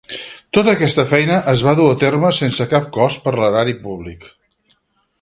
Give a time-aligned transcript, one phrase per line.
[0.57, 4.31] Tota aquesta feina es va dur a terme sense cap cost per l'erari públic.